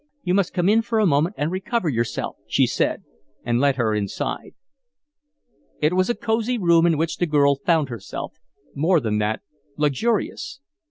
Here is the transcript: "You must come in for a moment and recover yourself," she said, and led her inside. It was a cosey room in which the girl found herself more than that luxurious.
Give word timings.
"You 0.23 0.33
must 0.33 0.51
come 0.53 0.67
in 0.67 0.81
for 0.81 0.97
a 0.97 1.05
moment 1.05 1.35
and 1.37 1.51
recover 1.51 1.87
yourself," 1.87 2.35
she 2.47 2.65
said, 2.65 3.03
and 3.45 3.59
led 3.59 3.75
her 3.75 3.93
inside. 3.93 4.55
It 5.79 5.93
was 5.93 6.09
a 6.09 6.15
cosey 6.15 6.57
room 6.57 6.87
in 6.87 6.97
which 6.97 7.17
the 7.17 7.27
girl 7.27 7.53
found 7.63 7.89
herself 7.89 8.33
more 8.73 8.99
than 8.99 9.19
that 9.19 9.41
luxurious. 9.77 10.59